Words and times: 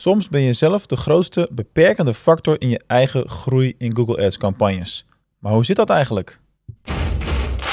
Soms 0.00 0.28
ben 0.28 0.40
je 0.40 0.52
zelf 0.52 0.86
de 0.86 0.96
grootste 0.96 1.48
beperkende 1.52 2.14
factor 2.14 2.60
in 2.60 2.68
je 2.68 2.82
eigen 2.86 3.28
groei 3.28 3.74
in 3.78 3.96
Google 3.96 4.24
Ads 4.24 4.38
campagnes. 4.38 5.04
Maar 5.38 5.52
hoe 5.52 5.64
zit 5.64 5.76
dat 5.76 5.90
eigenlijk? 5.90 6.40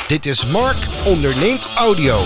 Dit 0.07 0.25
is 0.25 0.45
Mark 0.51 0.87
onderneemt 1.05 1.66
audio. 1.77 2.19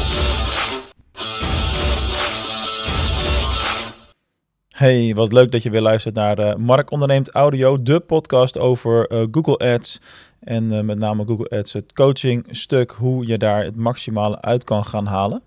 Hey, 4.70 5.14
wat 5.16 5.34
leuk 5.34 5.52
dat 5.52 5.64
je 5.64 5.70
weer 5.70 5.82
luistert 5.82 6.16
naar 6.16 6.40
uh, 6.40 6.56
Mark 6.56 6.92
onderneemt 6.92 7.30
audio, 7.30 7.82
de 7.82 8.00
podcast 8.00 8.58
over 8.58 9.12
uh, 9.12 9.24
Google 9.32 9.74
Ads 9.74 10.00
en 10.40 10.74
uh, 10.74 10.82
met 10.82 11.00
name 11.00 11.26
Google 11.26 11.58
Ads, 11.58 11.74
het 11.74 11.94
coaching 11.94 12.46
stuk, 12.50 12.92
hoe 12.92 13.28
je 13.28 13.38
daar 13.38 13.64
het 13.64 13.76
maximale 13.76 14.42
uit 14.42 14.64
kan 14.64 14.86
gaan 14.86 15.06
halen. 15.06 15.42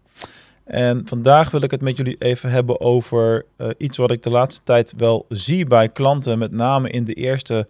En 0.64 1.02
vandaag 1.04 1.50
wil 1.50 1.62
ik 1.62 1.70
het 1.70 1.80
met 1.80 1.96
jullie 1.96 2.16
even 2.18 2.50
hebben 2.50 2.80
over 2.80 3.44
uh, 3.58 3.68
iets 3.78 3.96
wat 3.96 4.10
ik 4.10 4.22
de 4.22 4.30
laatste 4.30 4.62
tijd 4.62 4.94
wel 4.96 5.26
zie 5.29 5.66
bij 5.66 5.88
klanten, 5.88 6.38
met 6.38 6.52
name 6.52 6.90
in 6.90 7.04
de 7.04 7.14
eerste 7.14 7.68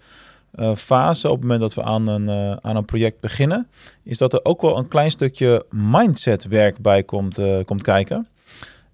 uh, 0.54 0.74
fase, 0.74 1.28
op 1.28 1.34
het 1.34 1.42
moment 1.42 1.60
dat 1.60 1.74
we 1.74 1.82
aan 1.82 2.08
een, 2.08 2.30
uh, 2.30 2.56
aan 2.60 2.76
een 2.76 2.84
project 2.84 3.20
beginnen, 3.20 3.68
is 4.02 4.18
dat 4.18 4.32
er 4.32 4.40
ook 4.42 4.62
wel 4.62 4.78
een 4.78 4.88
klein 4.88 5.10
stukje 5.10 5.66
mindset 5.70 6.48
werk 6.48 6.78
bij 6.78 7.02
komt, 7.02 7.38
komt 7.64 7.82
kijken. 7.82 8.28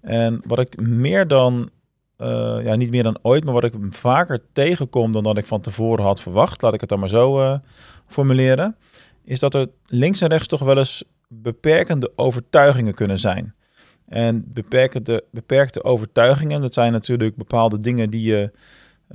En 0.01 0.41
wat 0.45 0.59
ik 0.59 0.81
meer 0.81 1.27
dan, 1.27 1.69
ja 2.63 2.75
niet 2.75 2.91
meer 2.91 3.03
dan 3.03 3.19
ooit, 3.21 3.43
maar 3.43 3.53
wat 3.53 3.63
ik 3.63 3.73
vaker 3.89 4.39
tegenkom 4.53 5.11
dan 5.11 5.23
dat 5.23 5.37
ik 5.37 5.45
van 5.45 5.61
tevoren 5.61 6.05
had 6.05 6.21
verwacht, 6.21 6.61
laat 6.61 6.73
ik 6.73 6.79
het 6.79 6.89
dan 6.89 6.99
maar 6.99 7.09
zo 7.09 7.59
formuleren, 8.07 8.75
is 9.23 9.39
dat 9.39 9.53
er 9.53 9.67
links 9.85 10.21
en 10.21 10.29
rechts 10.29 10.47
toch 10.47 10.61
wel 10.61 10.77
eens 10.77 11.03
beperkende 11.27 12.11
overtuigingen 12.15 12.93
kunnen 12.93 13.17
zijn. 13.17 13.55
En 14.11 14.43
beperkte, 14.47 15.23
beperkte 15.31 15.83
overtuigingen, 15.83 16.61
dat 16.61 16.73
zijn 16.73 16.91
natuurlijk 16.91 17.35
bepaalde 17.35 17.77
dingen 17.77 18.09
die 18.09 18.21
je 18.21 18.51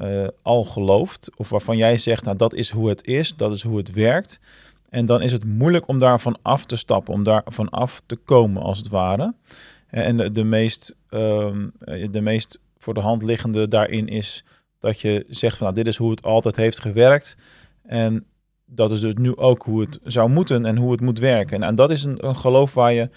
uh, 0.01 0.29
al 0.43 0.65
gelooft. 0.65 1.31
Of 1.37 1.49
waarvan 1.49 1.77
jij 1.77 1.97
zegt, 1.97 2.25
nou 2.25 2.37
dat 2.37 2.55
is 2.55 2.71
hoe 2.71 2.89
het 2.89 3.05
is, 3.05 3.37
dat 3.37 3.55
is 3.55 3.63
hoe 3.63 3.77
het 3.77 3.93
werkt. 3.93 4.41
En 4.89 5.07
dan 5.07 5.23
is 5.23 5.33
het 5.33 5.45
moeilijk 5.45 5.89
om 5.89 5.99
daarvan 5.99 6.39
af 6.43 6.67
te 6.67 6.77
stappen, 6.77 7.15
om 7.15 7.23
daarvan 7.23 7.69
af 7.69 8.03
te 8.07 8.17
komen 8.17 8.63
als 8.63 8.79
het 8.79 8.89
ware. 8.89 9.35
En 9.87 10.17
de, 10.17 10.31
de 10.31 10.45
meest, 10.45 10.97
um, 11.11 11.73
de 12.11 12.21
meest 12.21 12.61
voor 12.79 12.95
de 12.95 13.01
hand 13.01 13.23
liggende 13.23 13.69
daarin 13.69 14.09
is 14.09 14.45
dat 14.79 15.01
je 15.01 15.25
zegt 15.29 15.57
van 15.57 15.67
nou, 15.67 15.79
dit 15.79 15.87
is 15.87 15.97
hoe 15.97 16.11
het 16.11 16.23
altijd 16.23 16.57
heeft 16.57 16.81
gewerkt. 16.81 17.37
En 17.83 18.25
dat 18.65 18.91
is 18.91 19.01
dus 19.01 19.15
nu 19.15 19.37
ook 19.37 19.63
hoe 19.63 19.81
het 19.81 19.99
zou 20.05 20.31
moeten 20.31 20.67
en 20.67 20.77
hoe 20.77 20.93
het 20.93 21.01
moet 21.01 21.19
werken. 21.19 21.57
En, 21.57 21.69
en 21.69 21.75
dat 21.75 21.91
is 21.91 22.05
een, 22.05 22.27
een 22.27 22.37
geloof 22.37 22.75
waar 22.75 22.93
je 22.93 23.11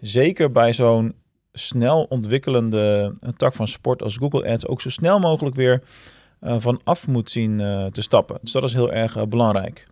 zeker 0.00 0.52
bij 0.52 0.72
zo'n 0.72 1.14
snel 1.58 2.06
ontwikkelende 2.08 3.14
tak 3.36 3.54
van 3.54 3.68
sport 3.68 4.02
als 4.02 4.16
Google 4.16 4.48
Ads 4.48 4.66
ook 4.66 4.80
zo 4.80 4.90
snel 4.90 5.18
mogelijk 5.18 5.56
weer 5.56 5.82
uh, 6.42 6.56
van 6.58 6.80
af 6.84 7.06
moet 7.06 7.30
zien 7.30 7.58
uh, 7.58 7.86
te 7.86 8.02
stappen. 8.02 8.38
Dus 8.42 8.52
dat 8.52 8.64
is 8.64 8.72
heel 8.72 8.92
erg 8.92 9.28
belangrijk. 9.28 9.86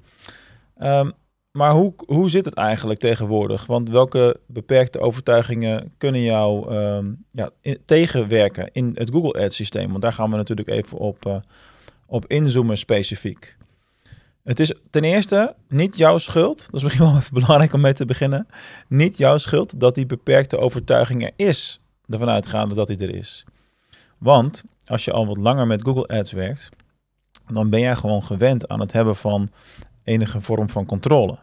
Um, 0.83 1.13
maar 1.51 1.73
hoe, 1.73 1.95
hoe 2.07 2.31
zit 2.31 2.45
het 2.45 2.55
eigenlijk 2.55 3.01
tegenwoordig? 3.01 3.67
Want 3.67 3.91
welke 3.91 4.41
beperkte 4.47 5.01
overtuigingen 5.01 5.93
kunnen 5.99 6.23
jou 6.23 6.75
um, 6.75 7.25
ja, 7.31 7.51
tegenwerken 7.85 8.69
in 8.73 8.91
het 8.95 9.11
Google 9.11 9.45
Ads 9.45 9.57
systeem? 9.57 9.89
Want 9.89 10.03
daar 10.03 10.13
gaan 10.13 10.31
we 10.31 10.37
natuurlijk 10.37 10.69
even 10.69 10.99
op, 10.99 11.43
op 12.07 12.27
inzoomen 12.27 12.79
specifiek. 12.79 13.57
Het 14.45 14.61
is 14.61 14.75
ten 14.91 15.05
eerste 15.05 15.55
niet 15.69 15.97
jouw 15.97 16.19
schuld, 16.19 16.59
dat 16.59 16.75
is 16.75 16.83
misschien 16.83 17.05
wel 17.05 17.17
even 17.17 17.35
belangrijk 17.41 17.73
om 17.73 17.81
mee 17.81 17.93
te 17.93 18.05
beginnen, 18.05 18.47
niet 18.89 19.17
jouw 19.17 19.39
schuld 19.39 19.81
dat 19.81 19.95
die 19.95 20.07
beperkte 20.07 20.59
overtuiging 20.59 21.23
er 21.23 21.33
is, 21.37 21.81
ervan 22.09 22.29
uitgaande 22.29 22.75
dat 22.75 22.87
die 22.87 22.99
er 22.99 23.15
is. 23.15 23.45
Want 24.19 24.65
als 24.87 25.05
je 25.05 25.13
al 25.13 25.27
wat 25.27 25.37
langer 25.37 25.67
met 25.67 25.83
Google 25.83 26.07
Ads 26.07 26.33
werkt, 26.33 26.69
dan 27.47 27.71
ben 27.71 27.81
jij 27.81 27.97
gewoon 27.97 28.25
gewend 28.25 28.69
aan 28.69 28.81
het 28.81 28.93
hebben 28.93 29.17
van 29.17 29.51
enige 30.03 30.41
vorm 30.41 30.71
van 30.71 30.87
controle. 30.87 31.39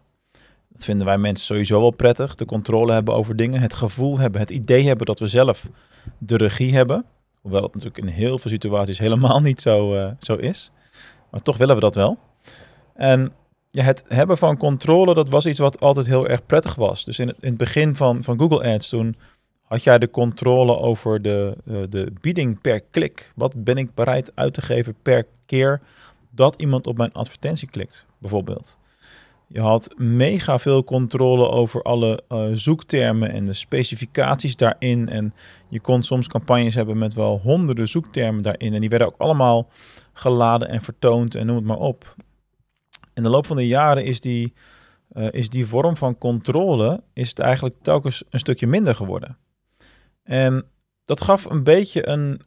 Dat 0.70 0.86
vinden 0.86 1.06
wij 1.06 1.18
mensen 1.18 1.46
sowieso 1.46 1.80
wel 1.80 1.92
prettig, 1.92 2.36
de 2.36 2.46
controle 2.46 2.94
hebben 2.94 3.14
over 3.14 3.36
dingen, 3.36 3.62
het 3.62 3.74
gevoel 3.74 4.20
hebben, 4.20 4.42
het 4.42 4.50
idee 4.50 4.88
hebben 4.88 5.06
dat 5.06 5.20
we 5.20 5.28
zelf 5.28 5.70
de 6.18 6.38
regie 6.38 6.74
hebben. 6.74 7.06
Hoewel 7.42 7.64
het 7.64 7.74
natuurlijk 7.74 8.04
in 8.04 8.08
heel 8.08 8.38
veel 8.38 8.52
situaties 8.52 8.98
helemaal 8.98 9.40
niet 9.40 9.62
zo, 9.62 9.96
uh, 9.96 10.12
zo 10.20 10.36
is. 10.36 10.72
Maar 11.32 11.42
toch 11.42 11.58
willen 11.58 11.76
we 11.76 11.82
dat 11.82 11.96
wel. 11.96 12.18
En 12.96 13.34
ja, 13.72 13.84
het 13.84 14.04
hebben 14.08 14.38
van 14.38 14.58
controle, 14.58 15.14
dat 15.14 15.30
was 15.30 15.46
iets 15.46 15.60
wat 15.60 15.80
altijd 15.80 16.06
heel 16.06 16.28
erg 16.28 16.46
prettig 16.46 16.76
was. 16.76 17.06
Dus 17.06 17.20
in 17.20 17.28
het, 17.28 17.38
in 17.40 17.50
het 17.50 17.58
begin 17.58 17.96
van, 17.96 18.24
van 18.24 18.40
Google 18.40 18.74
Ads, 18.74 18.90
toen 18.90 19.16
had 19.62 19.84
jij 19.84 19.98
de 19.98 20.10
controle 20.10 20.78
over 20.78 21.22
de, 21.22 21.58
uh, 21.66 21.82
de 21.90 22.14
bieding 22.22 22.62
per 22.62 22.82
klik. 22.82 23.32
Wat 23.36 23.64
ben 23.64 23.78
ik 23.78 23.94
bereid 23.94 24.32
uit 24.36 24.54
te 24.54 24.62
geven 24.62 24.96
per 25.02 25.26
keer 25.46 25.82
dat 26.30 26.56
iemand 26.56 26.88
op 26.88 26.98
mijn 26.98 27.14
advertentie 27.14 27.70
klikt, 27.70 28.08
bijvoorbeeld. 28.18 28.78
Je 29.48 29.62
had 29.62 29.94
mega 29.98 30.60
veel 30.60 30.84
controle 30.84 31.50
over 31.50 31.82
alle 31.82 32.24
uh, 32.30 32.46
zoektermen 32.54 33.32
en 33.32 33.44
de 33.44 33.54
specificaties 33.54 34.56
daarin. 34.56 35.10
En 35.10 35.34
je 35.70 35.80
kon 35.80 36.04
soms 36.04 36.28
campagnes 36.28 36.76
hebben 36.76 36.98
met 36.98 37.14
wel 37.14 37.40
honderden 37.44 37.88
zoektermen 37.88 38.42
daarin. 38.42 38.74
En 38.74 38.80
die 38.80 38.90
werden 38.90 39.08
ook 39.08 39.18
allemaal 39.18 39.68
geladen 40.14 40.68
en 40.68 40.82
vertoond 40.82 41.36
en 41.36 41.46
noem 41.46 41.56
het 41.56 41.66
maar 41.66 41.78
op 41.78 42.16
in 43.14 43.24
de 43.24 43.30
loop 43.30 43.46
van 43.46 43.56
de 43.56 43.68
jaren 43.68 44.06
is 44.06 44.20
die, 44.20 44.54
uh, 45.14 45.28
is 45.32 45.50
die 45.50 45.66
vorm 45.66 45.98
van 45.98 46.18
controle 46.18 47.04
is 47.14 47.30
het 47.30 47.40
eigenlijk 47.40 47.76
telkens 47.82 48.24
een 48.30 48.40
stukje 48.40 48.68
minder 48.68 48.96
geworden. 48.96 49.38
En 50.24 50.66
dat 51.04 51.22
gaf 51.22 51.46
een 51.46 51.64
beetje 51.64 52.08
een 52.08 52.42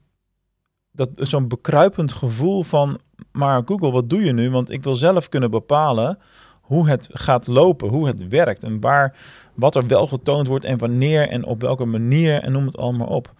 dat 0.95 1.11
zo'n 1.15 1.49
bekruipend 1.49 2.13
gevoel 2.13 2.63
van, 2.63 3.01
maar 3.33 3.63
Google, 3.65 3.91
wat 3.91 4.11
doe 4.11 4.25
je 4.25 4.33
nu? 4.33 4.51
Want 4.51 4.71
ik 4.71 4.83
wil 4.83 4.95
zelf 4.95 5.29
kunnen 5.29 5.51
bepalen 5.51 6.19
hoe 6.61 6.89
het 6.89 7.09
gaat 7.13 7.47
lopen, 7.47 7.89
hoe 7.89 8.07
het 8.07 8.29
werkt 8.29 8.63
en 8.63 8.81
waar, 8.81 9.19
wat 9.55 9.75
er 9.75 9.87
wel 9.87 10.07
getoond 10.07 10.47
wordt 10.47 10.65
en 10.65 10.79
wanneer 10.79 11.29
en 11.29 11.45
op 11.45 11.61
welke 11.61 11.85
manier 11.85 12.43
en 12.43 12.53
noem 12.53 12.67
het 12.67 12.77
allemaal 12.77 13.07
op. 13.07 13.33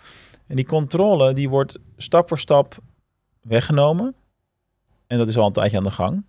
En 0.47 0.57
die 0.57 0.67
controle 0.67 1.33
die 1.33 1.49
wordt 1.49 1.79
stap 1.97 2.29
voor 2.29 2.39
stap 2.39 2.77
weggenomen. 3.41 4.15
En 5.07 5.19
dat 5.19 5.29
is 5.29 5.37
al 5.37 5.47
een 5.47 5.53
tijdje 5.53 5.77
aan 5.77 5.83
de 5.83 5.91
gang. 5.91 6.25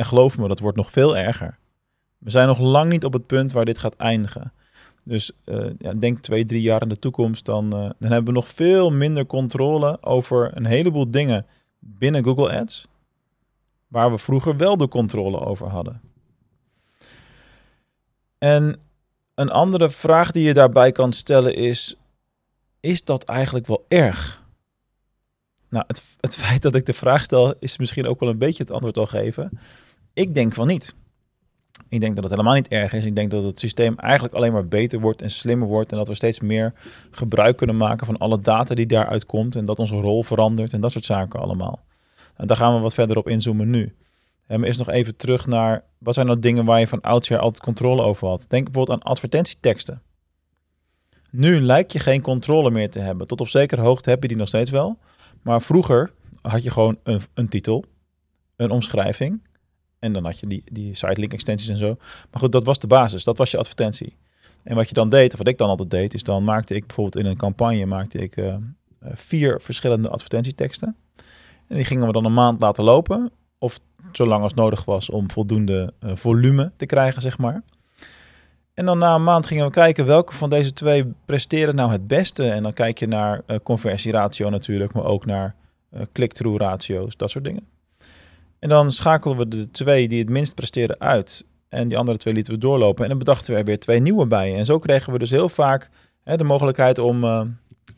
En 0.00 0.06
geloof 0.06 0.38
me, 0.38 0.48
dat 0.48 0.58
wordt 0.58 0.76
nog 0.76 0.90
veel 0.90 1.16
erger. 1.16 1.58
We 2.18 2.30
zijn 2.30 2.46
nog 2.46 2.58
lang 2.58 2.90
niet 2.90 3.04
op 3.04 3.12
het 3.12 3.26
punt 3.26 3.52
waar 3.52 3.64
dit 3.64 3.78
gaat 3.78 3.96
eindigen. 3.96 4.52
Dus 5.04 5.32
uh, 5.44 5.70
ja, 5.78 5.92
denk 5.92 6.18
twee, 6.18 6.44
drie 6.44 6.62
jaar 6.62 6.82
in 6.82 6.88
de 6.88 6.98
toekomst, 6.98 7.44
dan, 7.44 7.64
uh, 7.64 7.90
dan 7.98 8.10
hebben 8.10 8.24
we 8.24 8.32
nog 8.32 8.48
veel 8.48 8.90
minder 8.90 9.26
controle 9.26 9.98
over 10.02 10.56
een 10.56 10.64
heleboel 10.64 11.10
dingen 11.10 11.46
binnen 11.78 12.24
Google 12.24 12.60
Ads, 12.60 12.86
waar 13.88 14.10
we 14.10 14.18
vroeger 14.18 14.56
wel 14.56 14.76
de 14.76 14.88
controle 14.88 15.40
over 15.40 15.68
hadden. 15.68 16.00
En 18.38 18.80
een 19.34 19.50
andere 19.50 19.90
vraag 19.90 20.30
die 20.30 20.44
je 20.44 20.54
daarbij 20.54 20.92
kan 20.92 21.12
stellen 21.12 21.54
is: 21.54 21.96
is 22.80 23.04
dat 23.04 23.24
eigenlijk 23.24 23.66
wel 23.66 23.84
erg? 23.88 24.42
Nou, 25.68 25.84
het, 25.86 26.02
het 26.20 26.36
feit 26.44 26.62
dat 26.62 26.74
ik 26.74 26.86
de 26.86 26.92
vraag 26.92 27.22
stel, 27.22 27.54
is 27.58 27.78
misschien 27.78 28.06
ook 28.06 28.20
wel 28.20 28.28
een 28.28 28.38
beetje 28.38 28.62
het 28.62 28.72
antwoord 28.72 28.98
al 28.98 29.06
geven. 29.06 29.50
Ik 30.12 30.34
denk 30.34 30.54
van 30.54 30.66
niet. 30.66 30.94
Ik 31.88 32.00
denk 32.00 32.14
dat 32.14 32.24
het 32.24 32.32
helemaal 32.32 32.54
niet 32.54 32.68
erg 32.68 32.92
is. 32.92 33.04
Ik 33.04 33.16
denk 33.16 33.30
dat 33.30 33.42
het 33.42 33.58
systeem 33.58 33.98
eigenlijk 33.98 34.34
alleen 34.34 34.52
maar 34.52 34.68
beter 34.68 35.00
wordt 35.00 35.22
en 35.22 35.30
slimmer 35.30 35.68
wordt. 35.68 35.92
En 35.92 35.98
dat 35.98 36.08
we 36.08 36.14
steeds 36.14 36.40
meer 36.40 36.72
gebruik 37.10 37.56
kunnen 37.56 37.76
maken 37.76 38.06
van 38.06 38.16
alle 38.16 38.40
data 38.40 38.74
die 38.74 38.86
daaruit 38.86 39.26
komt. 39.26 39.56
En 39.56 39.64
dat 39.64 39.78
onze 39.78 39.94
rol 39.94 40.22
verandert 40.22 40.72
en 40.72 40.80
dat 40.80 40.92
soort 40.92 41.04
zaken 41.04 41.40
allemaal. 41.40 41.84
En 42.36 42.46
daar 42.46 42.56
gaan 42.56 42.74
we 42.74 42.80
wat 42.80 42.94
verder 42.94 43.16
op 43.16 43.28
inzoomen 43.28 43.70
nu. 43.70 43.94
En 44.46 44.64
eerst 44.64 44.78
nog 44.78 44.88
even 44.88 45.16
terug 45.16 45.46
naar 45.46 45.84
wat 45.98 46.14
zijn 46.14 46.26
nou 46.26 46.38
dingen 46.38 46.64
waar 46.64 46.80
je 46.80 46.86
van 46.86 47.00
oudsher 47.00 47.38
altijd 47.38 47.62
controle 47.62 48.02
over 48.02 48.28
had. 48.28 48.44
Denk 48.48 48.64
bijvoorbeeld 48.64 48.98
aan 49.02 49.10
advertentieteksten. 49.10 50.02
Nu 51.30 51.60
lijkt 51.60 51.92
je 51.92 51.98
geen 51.98 52.20
controle 52.20 52.70
meer 52.70 52.90
te 52.90 52.98
hebben. 52.98 53.26
Tot 53.26 53.40
op 53.40 53.48
zekere 53.48 53.80
hoogte 53.80 54.10
heb 54.10 54.22
je 54.22 54.28
die 54.28 54.36
nog 54.36 54.48
steeds 54.48 54.70
wel. 54.70 54.98
Maar 55.42 55.62
vroeger 55.62 56.12
had 56.42 56.62
je 56.62 56.70
gewoon 56.70 56.98
een, 57.02 57.20
een 57.34 57.48
titel, 57.48 57.84
een 58.56 58.70
omschrijving 58.70 59.40
en 60.00 60.12
dan 60.12 60.24
had 60.24 60.38
je 60.38 60.46
die, 60.46 60.62
die 60.64 60.94
site 60.94 61.20
link 61.20 61.32
extensies 61.32 61.68
en 61.68 61.76
zo. 61.76 61.96
Maar 62.30 62.40
goed, 62.40 62.52
dat 62.52 62.64
was 62.64 62.78
de 62.78 62.86
basis. 62.86 63.24
Dat 63.24 63.38
was 63.38 63.50
je 63.50 63.58
advertentie. 63.58 64.16
En 64.62 64.76
wat 64.76 64.88
je 64.88 64.94
dan 64.94 65.08
deed, 65.08 65.32
of 65.32 65.38
wat 65.38 65.48
ik 65.48 65.58
dan 65.58 65.68
altijd 65.68 65.90
deed, 65.90 66.14
is 66.14 66.22
dan 66.22 66.44
maakte 66.44 66.74
ik 66.74 66.86
bijvoorbeeld 66.86 67.24
in 67.24 67.30
een 67.30 67.36
campagne 67.36 67.86
maakte 67.86 68.18
ik 68.18 68.36
uh, 68.36 68.54
vier 69.00 69.60
verschillende 69.60 70.08
advertentieteksten. 70.08 70.96
En 71.68 71.76
die 71.76 71.84
gingen 71.84 72.06
we 72.06 72.12
dan 72.12 72.24
een 72.24 72.34
maand 72.34 72.60
laten 72.60 72.84
lopen. 72.84 73.30
Of 73.58 73.80
zolang 74.12 74.42
als 74.42 74.54
nodig 74.54 74.84
was 74.84 75.10
om 75.10 75.30
voldoende 75.30 75.92
uh, 76.00 76.10
volume 76.14 76.72
te 76.76 76.86
krijgen, 76.86 77.22
zeg 77.22 77.38
maar. 77.38 77.62
En 78.74 78.86
dan 78.86 78.98
na 78.98 79.14
een 79.14 79.24
maand 79.24 79.46
gingen 79.46 79.64
we 79.64 79.70
kijken 79.70 80.06
welke 80.06 80.34
van 80.34 80.50
deze 80.50 80.72
twee 80.72 81.12
presteren 81.24 81.74
nou 81.74 81.92
het 81.92 82.06
beste. 82.06 82.50
En 82.50 82.62
dan 82.62 82.72
kijk 82.72 82.98
je 82.98 83.06
naar 83.06 83.42
conversieratio 83.62 84.50
natuurlijk, 84.50 84.92
maar 84.92 85.04
ook 85.04 85.26
naar 85.26 85.54
click-through 86.12 86.62
ratio's, 86.62 87.16
dat 87.16 87.30
soort 87.30 87.44
dingen. 87.44 87.66
En 88.60 88.68
dan 88.68 88.90
schakelden 88.90 89.38
we 89.38 89.56
de 89.56 89.70
twee 89.70 90.08
die 90.08 90.18
het 90.18 90.28
minst 90.28 90.54
presteren 90.54 91.00
uit. 91.00 91.46
En 91.68 91.88
die 91.88 91.98
andere 91.98 92.18
twee 92.18 92.34
lieten 92.34 92.52
we 92.52 92.58
doorlopen. 92.58 93.02
En 93.02 93.08
dan 93.08 93.18
bedachten 93.18 93.52
we 93.52 93.58
er 93.58 93.64
weer 93.64 93.78
twee 93.78 94.00
nieuwe 94.00 94.26
bij. 94.26 94.56
En 94.56 94.64
zo 94.64 94.78
kregen 94.78 95.12
we 95.12 95.18
dus 95.18 95.30
heel 95.30 95.48
vaak 95.48 95.90
hè, 96.22 96.36
de 96.36 96.44
mogelijkheid 96.44 96.98
om 96.98 97.24
uh, 97.24 97.42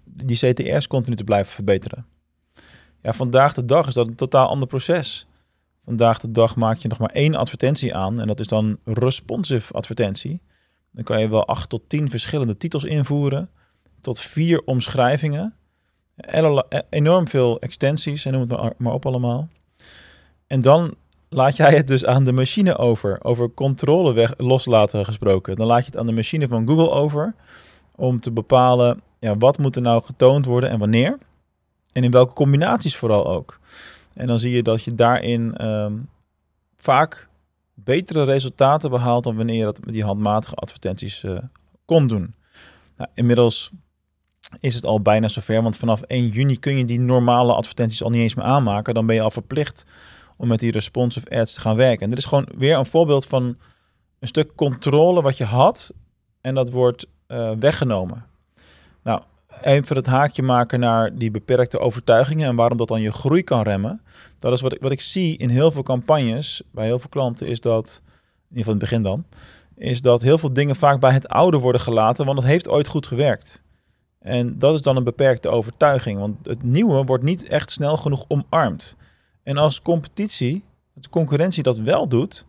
die 0.05 0.37
CTR's 0.37 0.87
continu 0.87 1.17
te 1.17 1.25
blijven 1.25 1.53
verbeteren. 1.53 2.07
Ja, 3.03 3.13
vandaag 3.13 3.55
de 3.55 3.65
dag 3.65 3.87
is 3.87 3.95
dat 3.95 4.07
een 4.07 4.15
totaal 4.15 4.49
ander 4.49 4.69
proces. 4.69 5.27
Vandaag 5.85 6.21
de 6.21 6.31
dag 6.31 6.57
maak 6.57 6.79
je 6.79 6.89
nog 6.89 6.99
maar 6.99 7.11
één 7.11 7.35
advertentie 7.35 7.95
aan 7.95 8.21
en 8.21 8.27
dat 8.27 8.41
is 8.41 8.47
dan 8.47 8.79
responsive 8.85 9.73
advertentie. 9.73 10.41
Dan 10.91 11.05
kan 11.05 11.21
je 11.21 11.29
wel 11.29 11.47
acht 11.47 11.69
tot 11.69 11.89
tien 11.89 12.11
verschillende 12.11 12.57
titels 12.57 12.85
invoeren, 12.85 13.51
tot 14.01 14.21
vier 14.21 14.63
omschrijvingen, 14.65 15.55
enorm 16.91 17.29
veel 17.29 17.61
extensies 17.61 18.25
en 18.25 18.33
noem 18.33 18.51
het 18.51 18.79
maar 18.79 18.93
op 18.93 19.07
allemaal. 19.07 19.49
En 20.53 20.61
dan 20.61 20.95
laat 21.29 21.57
jij 21.57 21.77
het 21.77 21.87
dus 21.87 22.07
aan 22.07 22.23
de 22.23 22.33
machine 22.33 22.77
over. 22.77 23.19
Over 23.23 23.55
controle 23.55 24.13
weg, 24.13 24.35
loslaten 24.37 25.05
gesproken. 25.05 25.57
Dan 25.57 25.67
laat 25.67 25.85
je 25.85 25.91
het 25.91 25.97
aan 25.97 26.07
de 26.07 26.13
machine 26.13 26.49
van 26.49 26.67
Google 26.67 26.91
over 26.91 27.35
om 27.97 28.21
te 28.21 28.31
bepalen 28.31 29.01
ja, 29.19 29.37
wat 29.37 29.59
moet 29.59 29.77
er 29.77 29.83
nou 29.83 30.03
getoond 30.03 30.45
worden 30.45 30.71
en 30.71 30.79
wanneer. 30.79 31.19
En 31.93 32.05
in 32.05 32.11
welke 32.11 32.33
combinaties 32.33 32.97
vooral 32.97 33.27
ook. 33.27 33.59
En 34.15 34.27
dan 34.27 34.39
zie 34.39 34.53
je 34.53 34.63
dat 34.63 34.83
je 34.83 34.95
daarin 34.95 35.57
ehm, 35.57 35.93
vaak 36.77 37.29
betere 37.75 38.25
resultaten 38.25 38.91
behaalt 38.91 39.25
dan 39.25 39.37
wanneer 39.37 39.57
je 39.57 39.65
dat 39.65 39.85
met 39.85 39.95
die 39.95 40.05
handmatige 40.05 40.55
advertenties 40.55 41.23
uh, 41.23 41.39
kon 41.85 42.07
doen. 42.07 42.35
Nou, 42.97 43.11
inmiddels 43.15 43.71
is 44.61 44.75
het 44.75 44.85
al 44.85 45.01
bijna 45.01 45.29
zover, 45.29 45.63
want 45.63 45.77
vanaf 45.77 46.03
1 46.03 46.29
juni 46.29 46.59
kun 46.59 46.77
je 46.77 46.85
die 46.85 47.01
normale 47.01 47.55
advertenties 47.55 48.03
al 48.03 48.11
niet 48.11 48.23
eens 48.23 48.35
meer 48.35 48.45
aanmaken. 48.45 48.95
Dan 48.95 49.07
ben 49.07 49.15
je 49.15 49.23
al 49.23 49.31
verplicht 49.31 49.85
om 50.37 50.49
met 50.49 50.61
die 50.61 50.73
responsive 50.73 51.31
ads 51.31 51.55
te 51.55 51.61
gaan 51.61 51.77
werken. 51.77 52.03
En 52.03 52.09
dit 52.09 52.19
is 52.19 52.25
gewoon 52.25 52.49
weer 52.57 52.77
een 52.77 52.87
voorbeeld 52.87 53.27
van 53.27 53.57
een 54.19 54.29
stuk 54.29 54.55
controle 54.55 55.23
wat 55.23 55.37
je 55.37 55.45
had 55.45 55.93
en 56.41 56.55
dat 56.55 56.73
wordt 56.73 57.07
uh, 57.29 57.51
weggenomen. 57.59 58.25
Nou, 59.03 59.23
even 59.61 59.97
het 59.97 60.07
haakje 60.07 60.43
maken 60.43 60.81
naar 60.81 61.19
die 61.19 61.31
beperkte 61.31 61.79
overtuigingen 61.79 62.49
en 62.49 62.57
waarom 62.57 62.79
dat 62.79 62.89
dan 62.89 63.01
je 63.01 63.13
groei 63.13 63.43
kan 63.43 63.63
remmen. 63.63 64.03
Dat 64.39 64.53
is 64.53 64.61
wat 64.61 64.73
ik, 64.73 64.81
wat 64.81 64.93
ik 64.93 65.01
zie 65.01 65.37
in 65.37 65.49
heel 65.49 65.71
veel 65.71 65.83
campagnes, 65.83 66.63
bij 66.71 66.85
heel 66.85 66.99
veel 66.99 67.09
klanten, 67.09 67.47
is 67.47 67.61
dat, 67.61 68.03
in 68.05 68.57
ieder 68.57 68.65
geval 68.65 68.73
in 68.73 68.81
het 68.81 68.91
begin 68.91 69.03
dan, 69.03 69.25
is 69.77 70.01
dat 70.01 70.23
heel 70.23 70.39
veel 70.39 70.53
dingen 70.53 70.77
vaak 70.77 71.01
bij 71.01 71.13
het 71.13 71.29
oude 71.29 71.59
worden 71.59 71.81
gelaten, 71.81 72.25
want 72.25 72.39
het 72.39 72.47
heeft 72.47 72.69
ooit 72.69 72.87
goed 72.87 73.07
gewerkt. 73.07 73.63
En 74.19 74.59
dat 74.59 74.75
is 74.75 74.83
dan 74.83 74.97
een 74.97 75.05
beperkte 75.05 75.49
overtuiging, 75.49 76.19
want 76.19 76.47
het 76.47 76.63
nieuwe 76.63 77.05
wordt 77.05 77.25
niet 77.25 77.45
echt 77.45 77.71
snel 77.71 77.97
genoeg 77.97 78.25
omarmd. 78.29 78.97
En 79.43 79.57
als 79.57 79.83
competitie, 79.83 80.65
de 80.93 81.09
concurrentie 81.09 81.63
dat 81.63 81.79
wel 81.79 82.09
doet, 82.09 82.47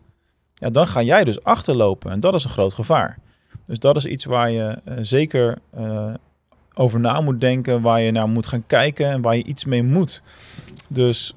ja, 0.54 0.70
dan 0.70 0.88
ga 0.88 1.02
jij 1.02 1.24
dus 1.24 1.44
achterlopen. 1.44 2.12
En 2.12 2.20
dat 2.20 2.34
is 2.34 2.44
een 2.44 2.50
groot 2.50 2.74
gevaar. 2.74 3.20
Dus 3.64 3.80
dat 3.80 3.96
is 3.96 4.06
iets 4.06 4.26
waar 4.26 4.52
je 4.52 4.82
uh, 4.86 4.94
zeker 5.02 5.58
uh, 5.78 6.14
over 6.74 7.00
na 7.00 7.22
moet 7.22 7.42
denken, 7.42 7.82
waar 7.82 8.02
je 8.02 8.12
naar 8.12 8.30
moet 8.30 8.48
gaan 8.48 8.66
kijken 8.66 9.10
en 9.10 9.22
waar 9.22 9.36
je 9.36 9.44
iets 9.44 9.66
mee 9.66 9.84
moet. 9.84 10.22
Dus 10.90 11.36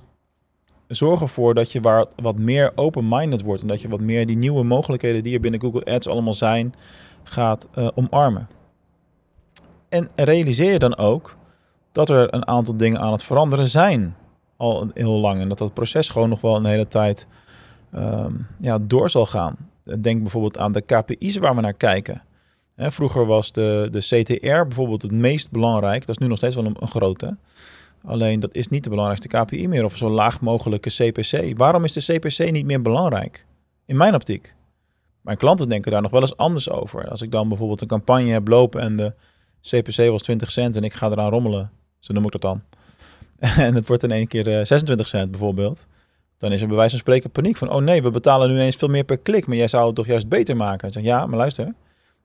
zorg 0.89 1.21
ervoor 1.21 1.55
dat 1.55 1.73
je 1.73 2.07
wat 2.23 2.39
meer 2.39 2.73
open-minded 2.75 3.43
wordt 3.43 3.63
en 3.63 3.69
dat 3.69 3.81
je 3.81 3.89
wat 3.89 4.01
meer 4.01 4.27
die 4.27 4.37
nieuwe 4.37 4.65
mogelijkheden 4.65 5.23
die 5.23 5.35
er 5.35 5.41
binnen 5.41 5.61
Google 5.61 5.85
Ads 5.85 6.09
allemaal 6.09 6.35
zijn, 6.35 6.75
gaat 7.23 7.69
uh, 7.79 7.89
omarmen. 7.95 8.49
En 9.89 10.09
realiseer 10.15 10.73
je 10.73 10.79
dan 10.79 10.97
ook 10.97 11.37
dat 11.93 12.09
er 12.09 12.35
een 12.35 12.47
aantal 12.47 12.77
dingen 12.77 13.01
aan 13.01 13.13
het 13.13 13.25
veranderen 13.25 13.69
zijn 13.69 14.17
al 14.57 14.91
heel 14.95 15.13
lang 15.13 15.41
en 15.41 15.49
dat 15.49 15.59
dat 15.59 15.75
proces 15.75 16.09
gewoon 16.09 16.29
nog 16.29 16.41
wel 16.41 16.57
een 16.57 16.65
hele 16.65 16.89
tijd 16.89 17.27
um, 17.95 18.47
ja, 18.59 18.79
door 18.79 19.11
zal 19.11 19.27
gaan. 19.27 19.57
Denk 20.01 20.23
bijvoorbeeld 20.23 20.59
aan 20.59 20.73
de 20.73 20.81
KPI's 20.81 21.37
waar 21.37 21.55
we 21.55 21.61
naar 21.61 21.73
kijken 21.73 22.23
vroeger 22.77 23.27
was 23.27 23.53
de, 23.53 23.89
de 23.91 23.99
CTR 23.99 24.63
bijvoorbeeld 24.63 25.03
het 25.03 25.13
meest 25.13 25.51
belangrijk. 25.51 26.01
Dat 26.01 26.09
is 26.09 26.19
nu 26.19 26.27
nog 26.27 26.37
steeds 26.37 26.55
wel 26.55 26.65
een, 26.65 26.77
een 26.81 26.89
grote. 26.89 27.37
Alleen 28.05 28.41
dat 28.41 28.55
is 28.55 28.69
niet 28.69 28.85
de 28.85 28.91
belangrijkste 28.91 29.29
KPI 29.29 29.69
meer. 29.69 29.85
Of 29.85 29.97
zo 29.97 30.11
laag 30.11 30.41
mogelijke 30.41 30.91
CPC. 30.91 31.59
Waarom 31.59 31.85
is 31.85 31.93
de 31.93 32.13
CPC 32.13 32.51
niet 32.51 32.67
meer 32.67 32.83
belangrijk? 32.83 33.47
In 33.85 33.97
mijn 33.97 34.15
optiek. 34.15 34.55
Mijn 35.21 35.37
klanten 35.37 35.69
denken 35.69 35.93
daar 35.93 36.03
nog 36.03 36.11
wel 36.11 36.21
eens 36.21 36.37
anders 36.37 36.71
over. 36.71 37.09
Als 37.09 37.23
ik 37.23 37.31
dan 37.31 37.49
bijvoorbeeld 37.49 37.81
een 37.81 37.87
campagne 37.87 38.31
heb 38.31 38.49
lopen 38.49 38.81
en 38.81 38.97
de 38.97 39.13
CPC 39.61 40.11
was 40.11 40.23
20 40.23 40.51
cent 40.51 40.77
en 40.77 40.85
ik 40.85 40.93
ga 40.93 41.11
eraan 41.11 41.31
rommelen. 41.31 41.71
Zo 41.99 42.13
noem 42.13 42.25
ik 42.25 42.33
dat 42.33 42.41
dan. 42.41 42.63
En 43.67 43.75
het 43.75 43.89
wordt 43.89 44.03
in 44.03 44.11
één 44.11 44.27
keer 44.27 44.67
26 44.67 44.99
eh, 44.99 45.13
cent 45.13 45.31
bijvoorbeeld. 45.31 45.89
Dan 46.39 46.53
is 46.53 46.61
er 46.61 46.67
bij 46.67 46.77
wijze 46.77 46.91
van 46.91 47.01
spreken 47.01 47.31
paniek 47.31 47.57
van... 47.57 47.71
oh 47.71 47.83
nee, 47.83 48.03
we 48.03 48.11
betalen 48.11 48.49
nu 48.49 48.61
eens 48.61 48.77
veel 48.77 48.89
meer 48.89 49.05
per 49.05 49.19
klik... 49.19 49.47
maar 49.47 49.57
jij 49.57 49.69
zou 49.69 49.87
het 49.87 49.95
toch 49.95 50.07
juist 50.07 50.29
beter 50.29 50.57
maken? 50.57 50.89
Ik 50.89 50.95
zeg, 50.95 51.03
ja, 51.03 51.27
maar 51.27 51.39
luister... 51.39 51.75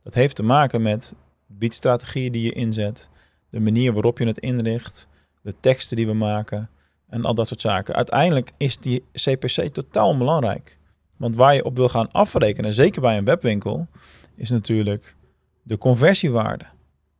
Dat 0.03 0.13
heeft 0.13 0.35
te 0.35 0.43
maken 0.43 0.81
met 0.81 1.15
biedstrategieën 1.47 2.31
die 2.31 2.43
je 2.43 2.51
inzet, 2.51 3.09
de 3.49 3.59
manier 3.59 3.93
waarop 3.93 4.17
je 4.17 4.25
het 4.25 4.37
inricht, 4.37 5.07
de 5.41 5.53
teksten 5.59 5.97
die 5.97 6.07
we 6.07 6.13
maken 6.13 6.69
en 7.09 7.25
al 7.25 7.33
dat 7.33 7.47
soort 7.47 7.61
zaken. 7.61 7.95
Uiteindelijk 7.95 8.51
is 8.57 8.77
die 8.77 9.03
CPC 9.13 9.73
totaal 9.73 10.17
belangrijk. 10.17 10.77
Want 11.17 11.35
waar 11.35 11.55
je 11.55 11.65
op 11.65 11.75
wil 11.75 11.89
gaan 11.89 12.11
afrekenen, 12.11 12.73
zeker 12.73 13.01
bij 13.01 13.17
een 13.17 13.25
webwinkel, 13.25 13.87
is 14.35 14.49
natuurlijk 14.49 15.15
de 15.63 15.77
conversiewaarde. 15.77 16.65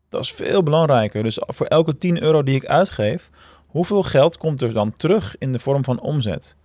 Dat 0.09 0.23
is 0.23 0.31
veel 0.31 0.63
belangrijker. 0.63 1.23
Dus 1.23 1.41
voor 1.41 1.65
elke 1.65 1.97
10 1.97 2.21
euro 2.21 2.43
die 2.43 2.55
ik 2.55 2.65
uitgeef, 2.65 3.29
hoeveel 3.71 4.03
geld 4.03 4.38
komt 4.38 4.62
er 4.62 4.73
dan 4.73 4.94
terug 4.94 5.35
in 5.38 5.51
de 5.51 5.59
vorm 5.59 5.83
van 5.83 6.00
omzet? 6.00 6.56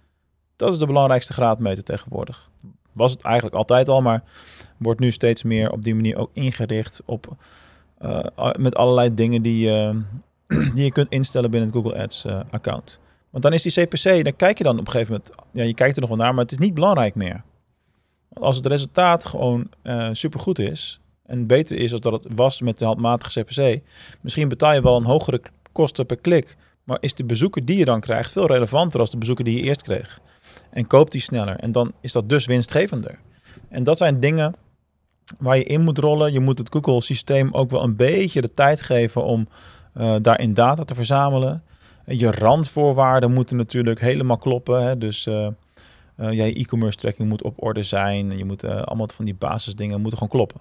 Dat 0.56 0.72
is 0.72 0.78
de 0.78 0.86
belangrijkste 0.86 1.32
graadmeter 1.32 1.84
tegenwoordig. 1.84 2.50
Was 2.92 3.12
het 3.12 3.22
eigenlijk 3.22 3.56
altijd 3.56 3.88
al, 3.88 4.02
maar 4.02 4.22
wordt 4.76 5.00
nu 5.00 5.10
steeds 5.10 5.42
meer 5.42 5.70
op 5.70 5.82
die 5.82 5.94
manier 5.94 6.16
ook 6.16 6.30
ingericht 6.32 7.02
op 7.04 7.36
uh, 8.02 8.20
met 8.58 8.74
allerlei 8.74 9.14
dingen 9.14 9.42
die, 9.42 9.70
die 10.74 10.84
je 10.84 10.92
kunt 10.92 11.10
instellen 11.10 11.50
binnen 11.50 11.68
het 11.68 11.78
Google 11.78 12.02
Ads 12.02 12.24
uh, 12.24 12.40
account. 12.50 13.00
Want 13.30 13.48
dan 13.48 13.52
is 13.52 13.62
die 13.62 13.84
CPC, 13.84 14.24
dan 14.24 14.36
kijk 14.36 14.58
je 14.58 14.64
dan 14.64 14.78
op 14.78 14.86
een 14.86 14.92
gegeven 14.92 15.12
moment, 15.12 15.30
ja, 15.52 15.62
je 15.62 15.74
kijkt 15.74 15.94
er 15.94 16.00
nog 16.00 16.10
wel 16.10 16.18
naar, 16.18 16.34
maar 16.34 16.42
het 16.42 16.52
is 16.52 16.58
niet 16.58 16.74
belangrijk 16.74 17.14
meer. 17.14 17.42
als 18.32 18.56
het 18.56 18.66
resultaat 18.66 19.26
gewoon 19.26 19.70
uh, 19.82 20.08
supergoed 20.12 20.58
is 20.58 21.00
en 21.22 21.46
beter 21.46 21.76
is 21.76 21.90
dan 21.90 22.00
dat 22.00 22.24
het 22.24 22.34
was 22.34 22.60
met 22.60 22.78
de 22.78 22.84
handmatige 22.84 23.40
CPC, 23.40 23.82
misschien 24.20 24.48
betaal 24.48 24.74
je 24.74 24.82
wel 24.82 24.96
een 24.96 25.04
hogere 25.04 25.42
kosten 25.72 26.06
per 26.06 26.16
klik, 26.16 26.56
maar 26.86 26.98
is 27.00 27.14
de 27.14 27.24
bezoeker 27.24 27.64
die 27.64 27.76
je 27.76 27.84
dan 27.84 28.00
krijgt 28.00 28.32
veel 28.32 28.46
relevanter 28.46 29.00
als 29.00 29.10
de 29.10 29.18
bezoeker 29.18 29.44
die 29.44 29.56
je 29.56 29.62
eerst 29.62 29.82
kreeg. 29.82 30.20
En 30.70 30.86
koopt 30.86 31.12
die 31.12 31.20
sneller. 31.20 31.56
En 31.56 31.72
dan 31.72 31.92
is 32.00 32.12
dat 32.12 32.28
dus 32.28 32.46
winstgevender. 32.46 33.18
En 33.68 33.82
dat 33.82 33.98
zijn 33.98 34.20
dingen 34.20 34.54
waar 35.38 35.56
je 35.56 35.64
in 35.64 35.80
moet 35.80 35.98
rollen. 35.98 36.32
Je 36.32 36.40
moet 36.40 36.58
het 36.58 36.68
Google-systeem 36.72 37.52
ook 37.52 37.70
wel 37.70 37.82
een 37.82 37.96
beetje 37.96 38.40
de 38.40 38.52
tijd 38.52 38.80
geven 38.80 39.24
om 39.24 39.48
uh, 39.94 40.14
daarin 40.20 40.54
data 40.54 40.84
te 40.84 40.94
verzamelen. 40.94 41.62
Je 42.06 42.30
randvoorwaarden 42.30 43.32
moeten 43.32 43.56
natuurlijk 43.56 44.00
helemaal 44.00 44.38
kloppen. 44.38 44.82
Hè? 44.82 44.98
Dus 44.98 45.26
uh, 45.26 45.48
uh, 46.16 46.32
je 46.32 46.54
e-commerce 46.54 46.98
tracking 46.98 47.28
moet 47.28 47.42
op 47.42 47.62
orde 47.62 47.82
zijn. 47.82 48.38
Je 48.38 48.44
moet 48.44 48.64
allemaal 48.64 49.08
van 49.14 49.24
die 49.24 49.34
basisdingen 49.34 50.00
moeten 50.00 50.18
gewoon 50.18 50.32
kloppen. 50.32 50.60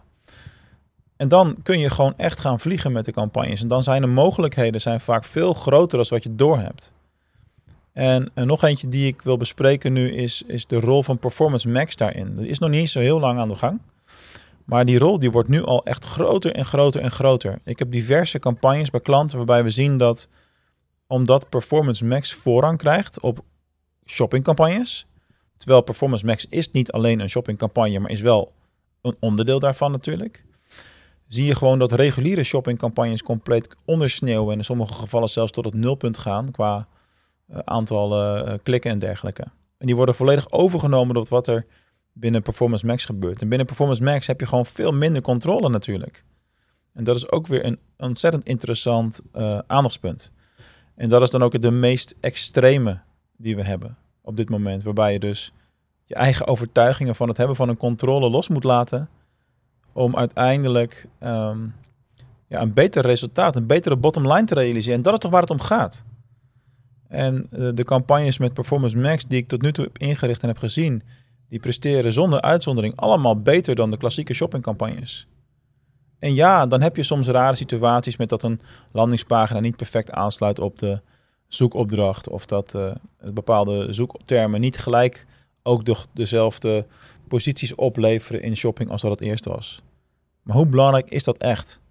En 1.17 1.27
dan 1.27 1.57
kun 1.63 1.79
je 1.79 1.89
gewoon 1.89 2.13
echt 2.17 2.39
gaan 2.39 2.59
vliegen 2.59 2.91
met 2.91 3.05
de 3.05 3.11
campagnes. 3.11 3.61
En 3.61 3.67
dan 3.67 3.83
zijn 3.83 4.01
de 4.01 4.07
mogelijkheden 4.07 4.81
zijn 4.81 5.01
vaak 5.01 5.23
veel 5.23 5.53
groter 5.53 5.97
dan 5.97 6.07
wat 6.09 6.23
je 6.23 6.35
doorhebt. 6.35 6.93
En, 7.93 8.31
en 8.33 8.47
nog 8.47 8.63
eentje 8.63 8.87
die 8.87 9.07
ik 9.07 9.21
wil 9.21 9.37
bespreken 9.37 9.93
nu 9.93 10.11
is, 10.11 10.41
is 10.47 10.65
de 10.65 10.79
rol 10.79 11.03
van 11.03 11.17
Performance 11.17 11.69
Max 11.69 11.95
daarin. 11.95 12.35
Dat 12.35 12.45
is 12.45 12.59
nog 12.59 12.69
niet 12.69 12.89
zo 12.89 12.99
heel 12.99 13.19
lang 13.19 13.39
aan 13.39 13.47
de 13.47 13.55
gang. 13.55 13.79
Maar 14.65 14.85
die 14.85 14.97
rol 14.97 15.19
die 15.19 15.31
wordt 15.31 15.49
nu 15.49 15.63
al 15.63 15.85
echt 15.85 16.05
groter 16.05 16.51
en 16.51 16.65
groter 16.65 17.01
en 17.01 17.11
groter. 17.11 17.59
Ik 17.63 17.79
heb 17.79 17.91
diverse 17.91 18.39
campagnes 18.39 18.89
bij 18.89 18.99
klanten 18.99 19.37
waarbij 19.37 19.63
we 19.63 19.69
zien 19.69 19.97
dat 19.97 20.29
omdat 21.07 21.49
Performance 21.49 22.05
Max 22.05 22.33
voorrang 22.33 22.77
krijgt 22.77 23.19
op 23.19 23.39
shoppingcampagnes. 24.05 25.05
Terwijl 25.57 25.81
Performance 25.81 26.25
Max 26.25 26.45
is 26.49 26.71
niet 26.71 26.91
alleen 26.91 27.19
een 27.19 27.29
shoppingcampagne, 27.29 27.99
maar 27.99 28.11
is 28.11 28.21
wel 28.21 28.51
een 29.01 29.15
onderdeel 29.19 29.59
daarvan 29.59 29.91
natuurlijk. 29.91 30.45
Zie 31.35 31.45
je 31.45 31.55
gewoon 31.55 31.79
dat 31.79 31.91
reguliere 31.91 32.43
shoppingcampagnes 32.43 33.23
compleet 33.23 33.75
ondersneeuwen 33.85 34.51
en 34.51 34.57
in 34.57 34.65
sommige 34.65 34.93
gevallen 34.93 35.29
zelfs 35.29 35.51
tot 35.51 35.65
het 35.65 35.73
nulpunt 35.73 36.17
gaan 36.17 36.51
qua 36.51 36.87
uh, 37.49 37.57
aantal 37.57 38.37
uh, 38.47 38.53
klikken 38.63 38.91
en 38.91 38.99
dergelijke. 38.99 39.43
En 39.77 39.85
die 39.85 39.95
worden 39.95 40.15
volledig 40.15 40.51
overgenomen 40.51 41.13
door 41.13 41.25
wat 41.29 41.47
er 41.47 41.65
binnen 42.13 42.41
Performance 42.41 42.85
Max 42.85 43.05
gebeurt. 43.05 43.41
En 43.41 43.49
binnen 43.49 43.67
Performance 43.67 44.03
Max 44.03 44.27
heb 44.27 44.39
je 44.39 44.45
gewoon 44.45 44.65
veel 44.65 44.91
minder 44.91 45.21
controle 45.21 45.69
natuurlijk. 45.69 46.23
En 46.93 47.03
dat 47.03 47.15
is 47.15 47.31
ook 47.31 47.47
weer 47.47 47.65
een 47.65 47.79
ontzettend 47.97 48.43
interessant 48.43 49.21
aandachtspunt. 49.67 50.31
En 50.95 51.09
dat 51.09 51.21
is 51.21 51.29
dan 51.29 51.43
ook 51.43 51.61
de 51.61 51.71
meest 51.71 52.15
extreme 52.19 52.99
die 53.37 53.55
we 53.55 53.63
hebben 53.63 53.97
op 54.21 54.37
dit 54.37 54.49
moment. 54.49 54.83
Waarbij 54.83 55.13
je 55.13 55.19
dus 55.19 55.51
je 56.05 56.15
eigen 56.15 56.47
overtuigingen 56.47 57.15
van 57.15 57.27
het 57.27 57.37
hebben 57.37 57.55
van 57.55 57.69
een 57.69 57.77
controle 57.77 58.29
los 58.29 58.47
moet 58.47 58.63
laten. 58.63 59.09
Om 59.95 60.15
uiteindelijk 60.15 61.07
um, 61.23 61.73
ja, 62.47 62.61
een 62.61 62.73
beter 62.73 63.05
resultaat, 63.05 63.55
een 63.55 63.67
betere 63.67 63.95
bottom 63.95 64.31
line 64.31 64.43
te 64.43 64.53
realiseren. 64.53 64.97
En 64.97 65.01
dat 65.01 65.13
is 65.13 65.19
toch 65.19 65.31
waar 65.31 65.41
het 65.41 65.49
om 65.49 65.59
gaat. 65.59 66.05
En 67.07 67.47
uh, 67.51 67.69
de 67.73 67.83
campagnes 67.83 68.37
met 68.37 68.53
Performance 68.53 68.97
Max 68.97 69.25
die 69.27 69.37
ik 69.37 69.47
tot 69.47 69.61
nu 69.61 69.71
toe 69.71 69.83
heb 69.83 69.97
ingericht 69.97 70.41
en 70.41 70.47
heb 70.47 70.57
gezien, 70.57 71.03
die 71.49 71.59
presteren 71.59 72.13
zonder 72.13 72.41
uitzondering 72.41 72.95
allemaal 72.95 73.41
beter 73.41 73.75
dan 73.75 73.89
de 73.89 73.97
klassieke 73.97 74.33
shoppingcampagnes. 74.33 75.27
En 76.19 76.33
ja, 76.33 76.65
dan 76.65 76.81
heb 76.81 76.95
je 76.95 77.03
soms 77.03 77.27
rare 77.27 77.55
situaties 77.55 78.17
met 78.17 78.29
dat 78.29 78.43
een 78.43 78.59
landingspagina 78.91 79.59
niet 79.59 79.75
perfect 79.75 80.11
aansluit 80.11 80.59
op 80.59 80.77
de 80.77 81.01
zoekopdracht 81.47 82.29
of 82.29 82.45
dat 82.45 82.73
uh, 82.75 82.91
bepaalde 83.33 83.93
zoektermen 83.93 84.61
niet 84.61 84.77
gelijk 84.77 85.25
ook 85.63 85.85
de, 85.85 85.95
dezelfde 86.13 86.85
posities 87.27 87.75
opleveren 87.75 88.41
in 88.41 88.57
shopping 88.57 88.89
als 88.89 89.01
dat 89.01 89.11
het 89.11 89.21
eerst 89.21 89.45
was. 89.45 89.81
Maar 90.41 90.55
hoe 90.55 90.65
belangrijk 90.65 91.09
is 91.09 91.23
dat 91.23 91.37
echt? 91.37 91.81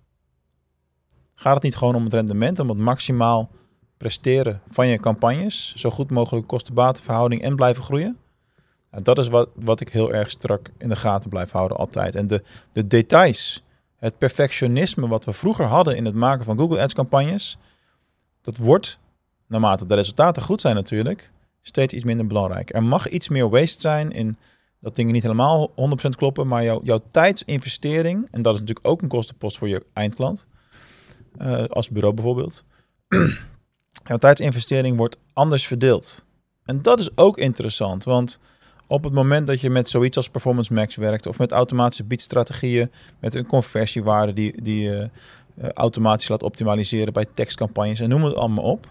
Gaat 1.34 1.54
het 1.54 1.62
niet 1.62 1.76
gewoon 1.76 1.94
om 1.94 2.04
het 2.04 2.12
rendement, 2.12 2.58
om 2.58 2.68
het 2.68 2.78
maximaal 2.78 3.50
presteren 3.96 4.60
van 4.70 4.86
je 4.86 5.00
campagnes, 5.00 5.74
zo 5.74 5.90
goed 5.90 6.10
mogelijk 6.10 6.46
kosten-batenverhouding 6.46 7.42
en 7.42 7.56
blijven 7.56 7.82
groeien? 7.82 8.18
Nou, 8.90 9.02
dat 9.02 9.18
is 9.18 9.28
wat, 9.28 9.48
wat 9.54 9.80
ik 9.80 9.88
heel 9.88 10.12
erg 10.12 10.30
strak 10.30 10.70
in 10.78 10.88
de 10.88 10.96
gaten 10.96 11.30
blijf 11.30 11.50
houden 11.50 11.76
altijd. 11.76 12.14
En 12.14 12.26
de, 12.26 12.42
de 12.72 12.86
details, 12.86 13.62
het 13.96 14.18
perfectionisme 14.18 15.08
wat 15.08 15.24
we 15.24 15.32
vroeger 15.32 15.64
hadden 15.64 15.96
in 15.96 16.04
het 16.04 16.14
maken 16.14 16.44
van 16.44 16.58
Google 16.58 16.80
Ads 16.80 16.94
campagnes, 16.94 17.58
dat 18.40 18.56
wordt, 18.56 18.98
naarmate 19.46 19.86
de 19.86 19.94
resultaten 19.94 20.42
goed 20.42 20.60
zijn 20.60 20.74
natuurlijk, 20.74 21.30
steeds 21.62 21.94
iets 21.94 22.04
minder 22.04 22.26
belangrijk. 22.26 22.74
Er 22.74 22.82
mag 22.82 23.08
iets 23.08 23.28
meer 23.28 23.50
waste 23.50 23.80
zijn 23.80 24.12
in 24.12 24.36
dat 24.84 24.94
dingen 24.94 25.12
niet 25.12 25.22
helemaal 25.22 25.70
100% 25.70 25.74
kloppen, 26.16 26.46
maar 26.46 26.64
jouw, 26.64 26.80
jouw 26.82 27.00
tijdsinvestering, 27.10 28.28
en 28.30 28.42
dat 28.42 28.54
is 28.54 28.60
natuurlijk 28.60 28.86
ook 28.86 29.02
een 29.02 29.08
kostenpost 29.08 29.58
voor 29.58 29.68
je 29.68 29.86
eindklant, 29.92 30.46
uh, 31.38 31.64
als 31.64 31.88
bureau 31.88 32.14
bijvoorbeeld, 32.14 32.64
jouw 34.08 34.16
tijdsinvestering 34.16 34.96
wordt 34.96 35.16
anders 35.32 35.66
verdeeld. 35.66 36.24
En 36.64 36.82
dat 36.82 36.98
is 37.00 37.16
ook 37.16 37.38
interessant, 37.38 38.04
want 38.04 38.40
op 38.86 39.04
het 39.04 39.12
moment 39.12 39.46
dat 39.46 39.60
je 39.60 39.70
met 39.70 39.88
zoiets 39.88 40.16
als 40.16 40.28
Performance 40.28 40.72
Max 40.72 40.96
werkt 40.96 41.26
of 41.26 41.38
met 41.38 41.52
automatische 41.52 42.04
biedstrategieën, 42.04 42.90
met 43.20 43.34
een 43.34 43.46
conversiewaarde 43.46 44.32
die, 44.32 44.62
die 44.62 44.82
je 44.82 45.10
uh, 45.54 45.68
automatisch 45.68 46.28
laat 46.28 46.42
optimaliseren 46.42 47.12
bij 47.12 47.26
tekstcampagnes 47.32 48.00
en 48.00 48.08
noem 48.08 48.24
het 48.24 48.34
allemaal 48.34 48.64
op, 48.64 48.86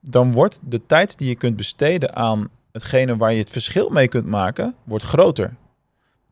dan 0.00 0.32
wordt 0.32 0.60
de 0.62 0.86
tijd 0.86 1.18
die 1.18 1.28
je 1.28 1.34
kunt 1.34 1.56
besteden 1.56 2.16
aan 2.16 2.50
hetgene 2.78 3.16
waar 3.16 3.32
je 3.32 3.38
het 3.38 3.50
verschil 3.50 3.88
mee 3.88 4.08
kunt 4.08 4.26
maken, 4.26 4.74
wordt 4.84 5.04
groter. 5.04 5.56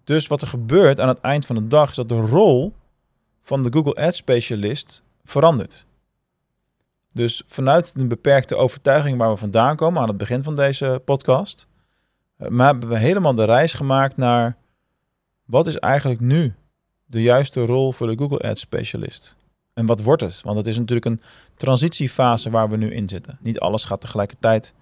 Dus 0.05 0.26
wat 0.26 0.41
er 0.41 0.49
gebeurt 0.49 1.00
aan 1.00 1.09
het 1.09 1.21
eind 1.21 1.47
van 1.47 1.57
de 1.57 1.67
dag 1.67 1.91
is 1.91 1.97
dat 1.97 2.09
de 2.09 2.21
rol 2.21 2.73
van 3.43 3.62
de 3.62 3.73
Google 3.73 3.95
Ads 3.95 4.17
specialist 4.17 5.03
verandert. 5.25 5.87
Dus 7.12 7.43
vanuit 7.47 7.99
de 7.99 8.07
beperkte 8.07 8.57
overtuiging 8.57 9.19
waar 9.19 9.31
we 9.31 9.37
vandaan 9.37 9.76
komen 9.76 10.03
aan 10.03 10.09
het 10.09 10.17
begin 10.17 10.43
van 10.43 10.55
deze 10.55 11.03
podcast, 11.05 11.67
eh, 12.37 12.49
maar 12.49 12.67
hebben 12.67 12.88
we 12.88 12.99
helemaal 12.99 13.35
de 13.35 13.45
reis 13.45 13.75
gemaakt 13.75 14.17
naar 14.17 14.57
wat 15.45 15.67
is 15.67 15.76
eigenlijk 15.76 16.21
nu 16.21 16.55
de 17.05 17.23
juiste 17.23 17.65
rol 17.65 17.93
voor 17.93 18.07
de 18.07 18.19
Google 18.19 18.49
Ads 18.49 18.61
specialist? 18.61 19.37
En 19.75 19.87
wat 19.87 20.03
wordt 20.03 20.23
het? 20.23 20.41
Want 20.43 20.57
het 20.57 20.67
is 20.67 20.79
natuurlijk 20.79 21.07
een 21.07 21.21
transitiefase 21.57 22.50
waar 22.50 22.69
we 22.69 22.76
nu 22.76 22.93
in 22.93 23.09
zitten. 23.09 23.38
Niet 23.41 23.61
alles 23.61 23.85
gaat 23.85 24.00
tegelijkertijd 24.00 24.75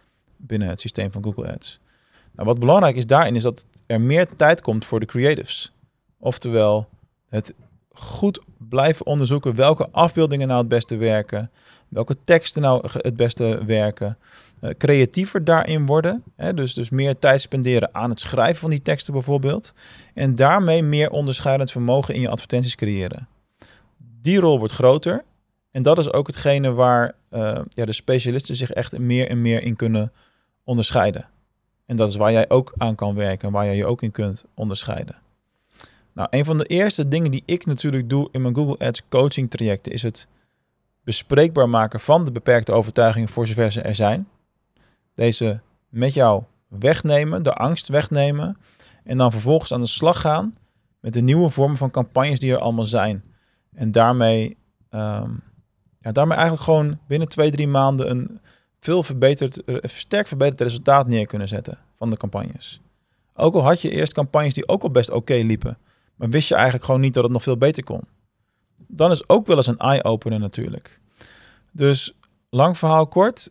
binnen 0.46 0.68
het 0.68 0.80
systeem 0.80 1.12
van 1.12 1.24
Google 1.24 1.52
Ads. 1.52 1.80
Nou, 2.32 2.48
wat 2.48 2.58
belangrijk 2.58 2.96
is 2.96 3.06
daarin 3.06 3.36
is 3.36 3.42
dat 3.42 3.66
er 3.86 4.00
meer 4.00 4.26
tijd 4.26 4.60
komt 4.60 4.84
voor 4.84 5.00
de 5.00 5.06
creatives. 5.06 5.72
Oftewel, 6.18 6.88
het 7.28 7.54
goed 7.92 8.40
blijven 8.58 9.06
onderzoeken 9.06 9.54
welke 9.54 9.88
afbeeldingen 9.90 10.48
nou 10.48 10.60
het 10.60 10.68
beste 10.68 10.96
werken, 10.96 11.50
welke 11.88 12.16
teksten 12.24 12.62
nou 12.62 12.88
het 12.92 13.16
beste 13.16 13.64
werken, 13.66 14.18
uh, 14.60 14.70
creatiever 14.78 15.44
daarin 15.44 15.86
worden. 15.86 16.22
Hè? 16.36 16.54
Dus, 16.54 16.74
dus 16.74 16.90
meer 16.90 17.18
tijd 17.18 17.40
spenderen 17.40 17.94
aan 17.94 18.10
het 18.10 18.20
schrijven 18.20 18.60
van 18.60 18.70
die 18.70 18.82
teksten 18.82 19.12
bijvoorbeeld. 19.12 19.74
En 20.14 20.34
daarmee 20.34 20.82
meer 20.82 21.10
onderscheidend 21.10 21.70
vermogen 21.70 22.14
in 22.14 22.20
je 22.20 22.28
advertenties 22.28 22.74
creëren. 22.74 23.28
Die 24.20 24.40
rol 24.40 24.58
wordt 24.58 24.74
groter. 24.74 25.24
En 25.70 25.82
dat 25.82 25.98
is 25.98 26.12
ook 26.12 26.26
hetgene 26.26 26.72
waar 26.72 27.14
uh, 27.30 27.58
ja, 27.68 27.84
de 27.84 27.92
specialisten 27.92 28.56
zich 28.56 28.70
echt 28.70 28.98
meer 28.98 29.28
en 29.28 29.42
meer 29.42 29.62
in 29.62 29.76
kunnen 29.76 30.12
onderscheiden. 30.64 31.28
En 31.86 31.96
dat 31.96 32.08
is 32.08 32.16
waar 32.16 32.32
jij 32.32 32.50
ook 32.50 32.72
aan 32.76 32.94
kan 32.94 33.14
werken, 33.14 33.52
waar 33.52 33.64
jij 33.64 33.76
je 33.76 33.86
ook 33.86 34.02
in 34.02 34.10
kunt 34.10 34.44
onderscheiden. 34.54 35.16
Nou, 36.12 36.28
een 36.30 36.44
van 36.44 36.58
de 36.58 36.64
eerste 36.64 37.08
dingen 37.08 37.30
die 37.30 37.42
ik 37.44 37.66
natuurlijk 37.66 38.08
doe 38.08 38.28
in 38.32 38.42
mijn 38.42 38.54
Google 38.54 38.86
Ads 38.86 39.02
coaching 39.08 39.50
trajecten 39.50 39.92
is 39.92 40.02
het 40.02 40.28
bespreekbaar 41.04 41.68
maken 41.68 42.00
van 42.00 42.24
de 42.24 42.32
beperkte 42.32 42.72
overtuigingen 42.72 43.28
voor 43.28 43.46
zover 43.46 43.72
ze 43.72 43.80
er 43.80 43.94
zijn. 43.94 44.28
Deze 45.14 45.60
met 45.88 46.14
jou 46.14 46.42
wegnemen, 46.68 47.42
de 47.42 47.54
angst 47.54 47.88
wegnemen 47.88 48.56
en 49.04 49.16
dan 49.16 49.32
vervolgens 49.32 49.72
aan 49.72 49.80
de 49.80 49.86
slag 49.86 50.20
gaan 50.20 50.54
met 51.00 51.12
de 51.12 51.20
nieuwe 51.20 51.48
vormen 51.48 51.76
van 51.76 51.90
campagnes 51.90 52.40
die 52.40 52.52
er 52.52 52.58
allemaal 52.58 52.84
zijn. 52.84 53.24
En 53.74 53.90
daarmee, 53.90 54.56
um, 54.90 55.42
ja, 56.00 56.12
daarmee 56.12 56.36
eigenlijk 56.36 56.64
gewoon 56.64 56.98
binnen 57.06 57.28
twee, 57.28 57.50
drie 57.50 57.68
maanden 57.68 58.10
een 58.10 58.40
veel 58.84 59.02
verbeterd, 59.02 59.64
eh, 59.64 59.76
sterk 59.82 60.26
verbeterd 60.26 60.60
resultaat 60.60 61.06
neer 61.06 61.26
kunnen 61.26 61.48
zetten 61.48 61.78
van 61.96 62.10
de 62.10 62.16
campagnes. 62.16 62.80
Ook 63.34 63.54
al 63.54 63.62
had 63.62 63.80
je 63.80 63.90
eerst 63.90 64.12
campagnes 64.12 64.54
die 64.54 64.68
ook 64.68 64.82
al 64.82 64.90
best 64.90 65.10
oké 65.10 65.34
liepen, 65.34 65.78
maar 66.14 66.28
wist 66.28 66.48
je 66.48 66.54
eigenlijk 66.54 66.84
gewoon 66.84 67.00
niet 67.00 67.14
dat 67.14 67.22
het 67.22 67.32
nog 67.32 67.42
veel 67.42 67.56
beter 67.56 67.84
kon. 67.84 68.00
Dan 68.86 69.10
is 69.10 69.28
ook 69.28 69.46
wel 69.46 69.56
eens 69.56 69.66
een 69.66 69.78
eye-opener 69.78 70.38
natuurlijk. 70.38 71.00
Dus 71.72 72.14
lang 72.50 72.78
verhaal 72.78 73.06
kort, 73.06 73.50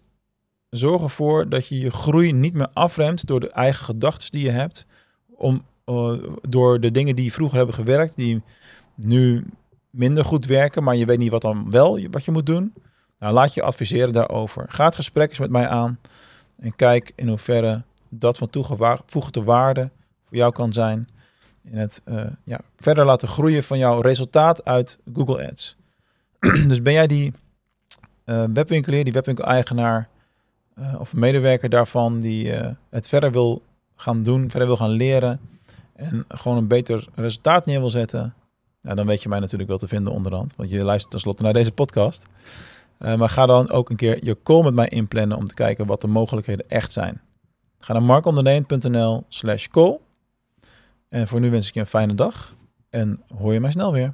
zorg 0.69 1.01
ervoor 1.01 1.49
dat 1.49 1.67
je 1.67 1.79
je 1.79 1.91
groei 1.91 2.31
niet 2.31 2.53
meer 2.53 2.69
afremt 2.73 3.25
door 3.25 3.39
de 3.39 3.51
eigen 3.51 3.85
gedachten 3.85 4.31
die 4.31 4.43
je 4.43 4.51
hebt, 4.51 4.85
om, 5.27 5.63
uh, 5.85 6.23
door 6.41 6.79
de 6.79 6.91
dingen 6.91 7.15
die 7.15 7.33
vroeger 7.33 7.57
hebben 7.57 7.75
gewerkt, 7.75 8.15
die 8.15 8.41
nu 8.95 9.45
minder 9.89 10.25
goed 10.25 10.45
werken, 10.45 10.83
maar 10.83 10.95
je 10.95 11.05
weet 11.05 11.17
niet 11.17 11.31
wat 11.31 11.41
dan 11.41 11.69
wel 11.69 12.07
wat 12.09 12.25
je 12.25 12.31
moet 12.31 12.45
doen. 12.45 12.73
Nou, 13.24 13.36
laat 13.36 13.53
je 13.53 13.62
adviseren 13.62 14.13
daarover. 14.13 14.65
Ga 14.68 14.86
het 14.86 15.39
met 15.39 15.50
mij 15.50 15.68
aan 15.68 16.00
en 16.60 16.75
kijk 16.75 17.12
in 17.15 17.27
hoeverre 17.27 17.82
dat 18.10 18.38
van 18.38 18.50
toegevoegde 18.50 19.44
waarde 19.44 19.89
voor 20.25 20.38
jou 20.38 20.51
kan 20.51 20.74
zijn 20.74 21.08
in 21.63 21.77
het 21.77 22.01
uh, 22.06 22.24
ja, 22.44 22.60
verder 22.77 23.06
laten 23.06 23.27
groeien 23.27 23.63
van 23.63 23.77
jouw 23.77 24.01
resultaat 24.01 24.65
uit 24.65 24.98
Google 25.13 25.50
Ads. 25.50 25.75
dus 26.68 26.82
ben 26.82 26.94
jij 26.94 27.08
die 27.08 27.34
uh, 28.25 28.44
webwinkelier, 28.53 29.03
die 29.03 29.13
webwinkel-eigenaar 29.13 30.08
uh, 30.80 31.00
of 31.00 31.13
medewerker 31.13 31.70
daarvan 31.70 32.20
die 32.20 32.51
het 32.89 33.08
verder 33.08 33.32
wil 33.32 33.62
gaan 33.96 34.24
doen, 34.24 34.50
verder 34.50 34.68
wil 34.68 34.77
gaan 34.77 34.89
leren 34.89 35.39
en 35.96 36.25
gewoon 36.27 36.58
een 36.58 36.68
beter 36.68 37.08
resultaat 37.15 37.65
neer 37.65 37.80
wil 37.80 37.89
zetten, 37.89 38.34
nou, 38.82 38.96
dan 38.96 39.06
weet 39.06 39.24
je 39.24 39.30
mij 39.30 39.39
natuurlijk 39.39 39.70
wel 39.70 39.80
te 39.80 39.88
vinden 39.88 40.13
onderhand, 40.13 40.56
want 40.56 40.70
je 40.70 40.84
luistert 40.84 41.12
tenslotte 41.12 41.44
naar 41.44 41.53
deze 41.53 41.72
podcast. 41.72 42.25
Uh, 43.05 43.15
maar 43.15 43.29
ga 43.29 43.45
dan 43.45 43.69
ook 43.69 43.89
een 43.89 43.95
keer 43.95 44.25
je 44.25 44.38
call 44.43 44.63
met 44.63 44.74
mij 44.74 44.88
inplannen 44.88 45.38
om 45.38 45.45
te 45.45 45.53
kijken 45.53 45.86
wat 45.86 46.01
de 46.01 46.07
mogelijkheden 46.07 46.69
echt 46.69 46.91
zijn. 46.91 47.22
Ga 47.79 47.93
naar 47.93 48.03
markondernemend.nl 48.03 49.25
slash 49.27 49.67
call. 49.67 50.00
En 51.10 51.27
voor 51.27 51.39
nu 51.39 51.51
wens 51.51 51.67
ik 51.67 51.74
je 51.74 51.79
een 51.79 51.86
fijne 51.86 52.13
dag 52.13 52.55
en 52.89 53.24
hoor 53.38 53.53
je 53.53 53.60
mij 53.60 53.72
snel 53.72 53.91
weer. 53.91 54.13